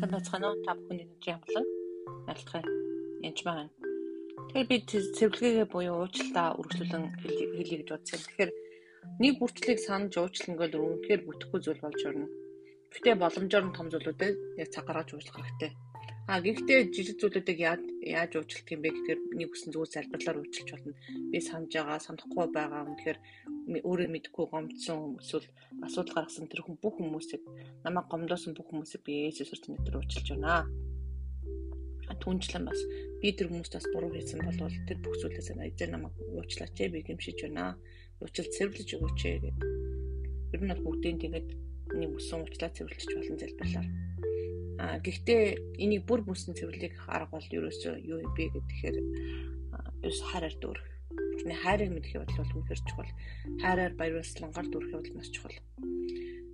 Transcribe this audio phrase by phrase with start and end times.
[0.00, 0.64] Сайн байцгаана уу?
[0.64, 1.66] Та бүхний өдрийн амглан
[2.32, 2.64] ялтгай
[3.20, 3.68] янж байна.
[4.48, 8.20] Тэгэхээр би цэвэрлэгээ буюу уучлалтаа үргэлжлүүлэн хэлье гэж бодсон.
[8.24, 8.50] Тэгэхээр
[9.20, 12.32] нэг бүрчлийг санаж бол үнэхээр бүтэхгүй зүйл болж орно.
[12.88, 15.72] Гэхдээ боломжоор нь том зүйлүүдэд яг цаг гаргаж уучлах хэрэгтэй.
[16.32, 20.80] А гэхдээ жижиг зүйлүүдийг яаж яаж уучлах юм бэ гэхээр нэг үсэн зүгээр залбирлаар уучлах
[20.80, 20.96] болно.
[21.28, 23.20] Би санаж байгаа, санахгүй байгаа юм.
[23.70, 25.46] Өөрөө мэдгүй гомдсон эсвэл
[25.86, 27.42] асуудал гаргасан тэр хүн бүх хүмүүсийг
[27.86, 30.66] намайг гомдоосон бүх хүмүүсийг би Есүс өртөнд өдөр уучлж байна.
[32.20, 32.80] Түнчлэн бас
[33.22, 36.90] би тэр хүмүүст бас буруу хийсэн болвол тэр бүх зүйлээс нь эзэн намайг уучлаач ээ
[36.90, 37.78] би гэмшиж байна.
[38.18, 39.66] Уучлал цэвэрлэж өгөөч ээ гэдэг.
[40.52, 41.48] Ер нь бол бүгдийн тэгээд
[41.94, 43.88] нэг өсөн уучлаа цэвэрлэж болно залбирлаар
[44.80, 48.96] А гэхдээ энийг бүр бүсэн цэвэрлэх арга бол ерөөсөө юу бэ гэхээр
[50.00, 50.89] ерөөс хайраар дүүрэх.
[51.10, 53.12] Бурхны хайрыг мэдэх явдал бол үнэхэр чухал.
[53.62, 55.56] Хайраар баярлалангаар дүүрэх явдал маш чухал.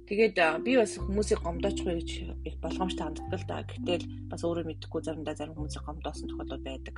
[0.06, 2.10] Тэгээд би бас хүмүүсийг гомдоочихгүй гэж
[2.46, 3.66] их болгоомжтой ханддаг л да.
[3.66, 6.94] Гэтэл бас өөрөө мэдэхгүй заримдаа зарим хүмүүсийг гомдоосон тохиолдол байдаг.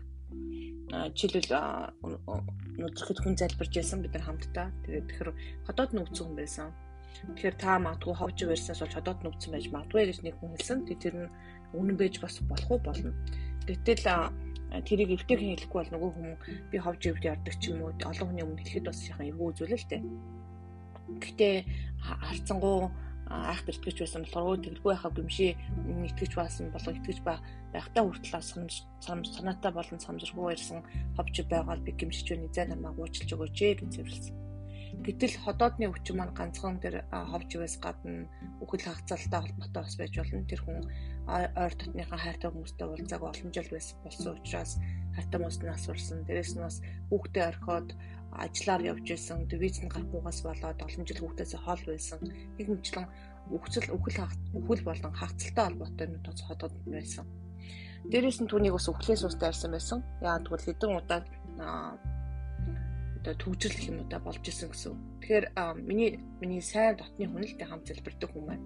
[1.16, 1.52] Жишээлбэл
[2.76, 4.68] нүдрэхэд хүн залбирч байсан бид нар хамтдаа.
[4.84, 5.30] Тэгээд тэгэхээр
[5.64, 6.68] хотод нөхцөн хүн байсан
[7.18, 10.78] Тэгэхээр та магадгүй ховж барьснаас бол чодоод нүгцэн байж магадгүй гэж нэг хүн хэлсэн.
[10.86, 11.32] Тэр нь
[11.74, 13.10] үнэн байж бас болох уу болно.
[13.66, 14.06] Гэтэл
[14.84, 16.32] тэрийг эвтэйхэн хэлэхгүй бол нөгөө хүн
[16.70, 19.80] би ховж өвд ярддаг ч юм уу олон хүний өмнө хэлэхэд бас яхан эвгүй үзүүлэл
[19.80, 20.02] л дээ.
[21.22, 21.56] Гэхдээ
[22.04, 22.92] харцсангуу
[23.28, 25.52] айх бэлтгэж байсан болохоор тэгэргүй байхаа гимшээ
[26.08, 28.40] итгэж байсан болго итгэж байхдаа хүртэл
[29.04, 30.80] санаатай болон самжиргүй ирсэн
[31.16, 34.47] ховж байгаад би гимшиж байна зай намайг уучлж өгөөч гэж зөвлөсөн.
[34.88, 38.24] Гэтэл ходоодны өвчин маань ганцхан тэр ховж ивээс гадна
[38.64, 40.48] үхэл хагцалтай холбоотой бас байж болно.
[40.48, 40.80] Тэр хүн
[41.28, 44.72] ойр дотныхаа хайртай хүмүүстэй уулзааг олон жил байсан болсон учраас
[45.14, 46.18] хайртай хүмүүст нь асуурсан.
[46.24, 46.76] Дээрээс нь бас
[47.12, 47.88] хүүхдээ орхиод
[48.32, 49.38] ажиллаар явж исэн.
[49.48, 52.18] Виз нь гарахгүйгаас болоод олон жил хүүхдээсээ хол байсан.
[52.56, 53.06] Нэг мэтлэн
[53.52, 54.18] үхэл үхэл
[54.56, 57.24] үхэл болон хагцалтай холбоотой нь тоц ходоод байсан.
[58.08, 60.00] Дээрээс нь түүнийг бас үхлээс устаа арьсан байсан.
[60.24, 61.20] Яа тэгвэл хэдэн удаа
[63.28, 64.96] одоо төгжрөл гэх юм уу та болж исэн гэсэн.
[65.20, 65.44] Тэгэхээр
[65.84, 68.64] миний миний сайн дотны хүнэлтэд хамт залбирдаг хүн байна.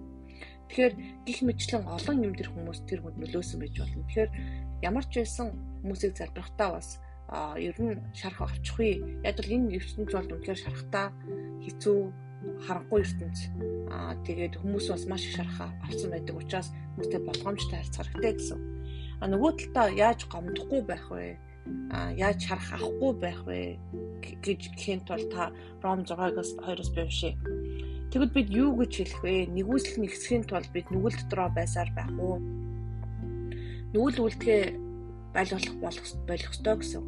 [0.71, 0.95] Тэгэхээр
[1.27, 4.07] гих мэтлэн олон юм тэр хүмүүс тэр хүнд нөлөөсөн байж болно.
[4.07, 4.31] Тэгэхээр
[4.87, 5.51] ямар ч байсан
[5.83, 9.03] хүмүүсийг залбирахтаа бас а ер нь шарах авчихгүй.
[9.27, 11.11] Яг л энэ ертөнц бол үнэхээр шарахтаа
[11.67, 11.99] хэцүү
[12.63, 13.39] харахгүй ертөнц.
[13.91, 18.61] Аа тэгээд хүмүүс бас маш их шарах авсан байдаг учраас хүмүүстэй болгоомжтой харьцах хэрэгтэй гэсэн.
[19.19, 21.35] А нөгөө талдаа яаж гомдохгүй байх вэ?
[22.17, 23.79] Яаж харах авахгүй байх вэ
[24.45, 25.53] гэж гэх тул та
[25.83, 27.35] Ром 6-аас 2-оос бившээ.
[28.13, 29.35] Тэгвэл бид юу гэж хэлэх вэ?
[29.57, 32.37] Нэгүсэл нэгсхийн тулд бид нүгэл дотроо байсаар байх уу?
[33.97, 34.63] Нүгэл үлдэхээ
[35.33, 37.05] байлгах болох болох ёстой гэсэн.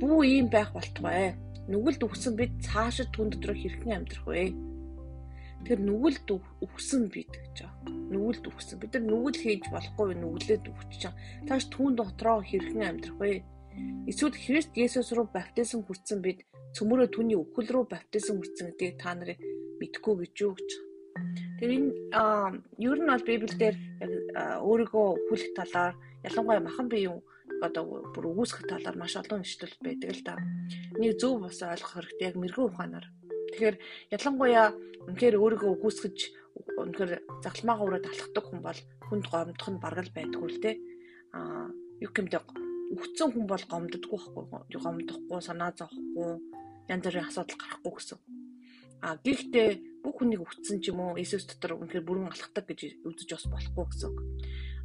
[0.00, 1.32] Бүү ийм байх болтугай.
[1.68, 4.52] Нүгэлд өгсөн бид цаашид түн дотроо хэрхэн амьдрах вэ?
[5.64, 6.28] Тэр нүгэлд
[6.60, 7.94] өгсөн бид гэж байгаа.
[8.12, 8.76] Нүгэлд өгсөн.
[8.82, 11.14] Бид нар нүгэл хийж болохгүй нүглээд өгч чам.
[11.46, 13.32] Тааш түн дотроо хэрхэн амьдрах вэ?
[14.10, 16.44] Эсвэл Христ Есүс рүү баптизм хүртсэн бид
[16.76, 19.38] цөмөрөө түүний үхэл рүү баптизм хүртсэн гэдгийг та нарыг
[19.80, 20.70] мэдгүй гэж юу гэж.
[21.60, 21.90] Тэр энэ
[22.82, 23.78] ер нь бол Библиэлд
[24.66, 25.94] өөрийгөө хүлэх талаар
[26.26, 27.22] ялангуяа махан биеийн
[27.62, 30.34] одоо бүр үгүйсгэх талаар маш олон ишлэл байдаг л да.
[30.98, 33.06] Нэг зөв бас ойлгох хэрэгтэй яг мэрэгэн ухаанаар.
[33.54, 33.76] Тэгэхээр
[34.16, 34.66] ялангуяа
[35.06, 36.18] үнэхээр өөрийгөө үгүйсгэж
[36.82, 37.12] үнэхээр
[37.44, 40.70] загламаагаа өрөөд алхдаг хүн бол хүнд гомдох нь бараг л байдгүй л те.
[41.36, 41.70] Аа
[42.02, 42.40] юу гэмтэй
[42.92, 46.30] өгцөн хүн бол гомддоггүй байхгүй гомдохгүй санаа зовхгүй
[46.92, 48.18] янз бүрийн асуудал гарахгүй гэсэн.
[49.02, 49.68] А гэхдээ
[50.04, 53.86] бүх хүнийг өгцөн ч юм уу Иесус дотор үнэхээр бүрэн алхдаг гэж үзэж бас болохгүй
[53.88, 54.12] гэсэн.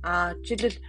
[0.07, 0.79] А жишээлбэл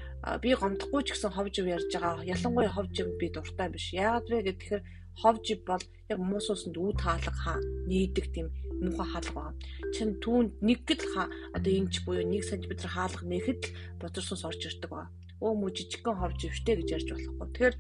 [0.43, 2.23] би гомдохгүй ч гэсэн ховж ярьж байгаа.
[2.23, 3.93] Ялангуяа ховж би дуртай биш.
[3.93, 4.83] Яагаад вэ гэхээр
[5.19, 7.59] ховж бол яг муус усанд үд хаалга хаа
[7.91, 8.47] нийдэг тийм
[8.79, 9.59] муухай хаалга байна.
[9.91, 14.93] Чин түүнд нэг л одоо инч буюу 1 см хаалга нэхэд л бодорсоос орж ирдэг
[14.95, 17.49] байна өө мө жижигхэн ховж ивштэй гэж ярьж болохгүй.
[17.49, 17.77] Тэгэхээр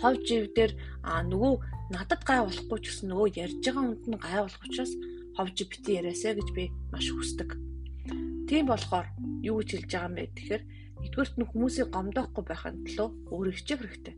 [0.00, 0.72] ховж ив дээр
[1.04, 1.54] а нөгөө
[1.92, 4.92] надад гай болохгүй ч гэсэн нөгөө ярьж байгаа хүнд нь гай болох учраас
[5.36, 7.50] ховж бити яриасаа гэж би маш хүсдэг.
[8.48, 9.06] Тийм болохоор
[9.44, 10.62] юу гэж хэлж байгаа юм бэ тэгэхээр
[11.02, 14.14] нэгдүгээрт нь хүмүүсийг гомдоохгүй байхын тулд өөрөө хичээх хэрэгтэй.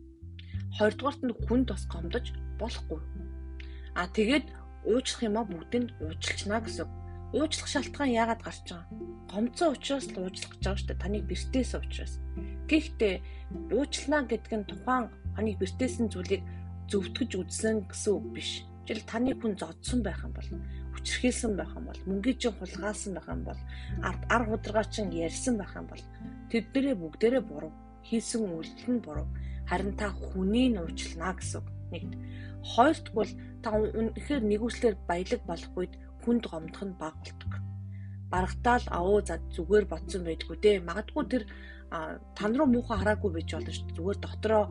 [0.79, 2.27] Хоёрдугаарт нь хүнд бас гомдож
[2.61, 3.01] болохгүй.
[3.99, 4.47] А тэгээд
[4.87, 6.87] уучлах юм а бүгдийг уучлчна гэсэн
[7.35, 8.87] уучлах шалтгаан яагаад гарч байгаа?
[9.31, 11.03] Гомцсон учраас л уучлах гэж байгаа шүү дээ.
[11.03, 12.15] Таныг бэртээс учраас.
[12.71, 13.15] Гэхдээ
[13.75, 15.05] уучлана гэдэг нь тухайн
[15.35, 16.43] таныг бэртээсэн зүйлийг
[16.91, 18.51] зөвтгөж үзсэн гэсэн үг биш.
[18.87, 20.51] Жишээл таны хүн зодсон байх юм бол
[20.95, 23.61] хүчрхийлсэн байх юм бол мөнгөжин хулгаалсан байх юм бол
[24.05, 26.05] арга ударгаачин ярьсан байх юм бол
[26.53, 27.73] тэднэрээ бүгдээрээ буруу
[28.05, 29.27] хийсэн үйлдэл нь буруу
[29.69, 31.69] харин та хүнийг уучлана гэсэн үг.
[31.93, 32.13] Нэгт
[32.77, 33.31] хоёрт бол
[33.65, 35.95] та үнэхээр нэгүслэр баялаг болох үед
[36.25, 37.53] хүнд гомдох нь баг болдог.
[38.33, 40.77] барагтаал авуу за зүгээр бодсон байдгүй дээ.
[40.89, 41.43] Магадгүй тэр
[42.35, 43.97] тань руу муухай хараагүй байж болно шүү дээ.
[43.99, 44.65] Зүгээр дотроо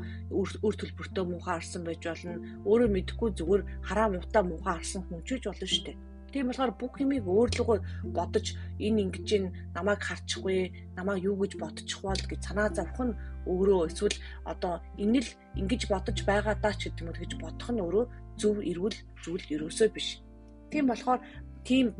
[0.67, 2.33] үр төлбөртөө муухай харсан байж болно.
[2.67, 5.97] Өөрөө мэдэхгүй зүгээр хараа муутаа муухай харсан хүн ч гэж болно шүү дээ.
[6.33, 7.77] Тийм болохоор бүх юмыг өөрлөгөө
[8.17, 9.45] бодож энэ ингэж ин
[9.77, 13.13] намайг харчихгүй, намайг юу гэж бодчихвол гэж санаа зовх нь
[13.45, 14.17] өөрөө эсвэл
[14.51, 15.29] одоо энэ л
[15.61, 18.05] ингэж бодож байгаа даа ч гэдэг юм гэж бодох нь өөрөө
[18.41, 20.25] зөв эрүүл зүйл ерөөсөө биш.
[20.73, 21.21] Тийм болохоор
[21.67, 21.93] тийм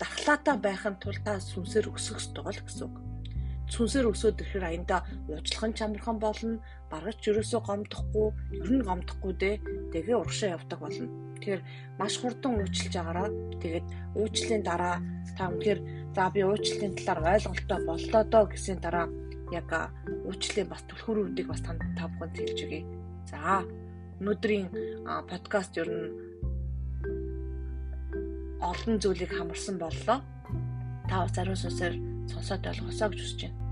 [0.00, 2.96] дархлаатай байхын тулд та сүнсээр өсөх ёстой гол гэсэн үг
[3.66, 6.62] сүнсээр өсөөд ирэхээр аянда уучлах нь чамархан болно.
[6.90, 8.28] Баргач ерөөсөө гомдохгүй,
[8.62, 9.56] ер нь гомдохгүй дээ.
[9.90, 11.10] Тэгээ урагшаа явдаг болно.
[11.34, 11.62] Тэгэхээр
[11.98, 13.28] маш хурдан уучлж агаараа
[13.58, 14.96] тэгээд уучлалын дараа
[15.34, 15.80] та үнэхээр
[16.14, 19.06] за би уучлалын талаар ойлголттой боллоо доо гэсэн дараа
[19.50, 19.70] яг
[20.30, 22.86] уучлалын бас түлхүүрүүдийг бас танд та бүхэнд хэлж өгье.
[23.26, 23.66] За
[24.22, 24.66] өнөөдрийн
[25.26, 26.06] подкаст ер нь
[28.60, 30.18] олон зүйлийг хамарсан боллоо.
[31.08, 31.94] Та ариун сүнсээр
[32.30, 33.65] сонсоод ойлгосоо гэж хүсэж байна.